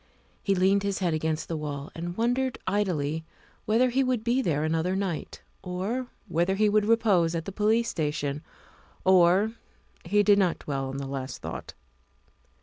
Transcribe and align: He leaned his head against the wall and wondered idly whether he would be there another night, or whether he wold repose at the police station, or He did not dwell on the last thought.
He 0.41 0.55
leaned 0.55 0.81
his 0.81 0.97
head 0.97 1.13
against 1.13 1.47
the 1.47 1.55
wall 1.55 1.91
and 1.93 2.17
wondered 2.17 2.57
idly 2.65 3.23
whether 3.65 3.91
he 3.91 4.03
would 4.03 4.23
be 4.23 4.41
there 4.41 4.63
another 4.63 4.95
night, 4.95 5.43
or 5.61 6.07
whether 6.27 6.55
he 6.55 6.67
wold 6.69 6.85
repose 6.85 7.35
at 7.35 7.45
the 7.45 7.51
police 7.51 7.89
station, 7.89 8.41
or 9.05 9.51
He 10.03 10.23
did 10.23 10.39
not 10.39 10.57
dwell 10.57 10.89
on 10.89 10.97
the 10.97 11.05
last 11.05 11.43
thought. 11.43 11.75